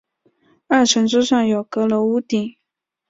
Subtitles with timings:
[0.67, 2.57] 二层之上有阁楼屋顶。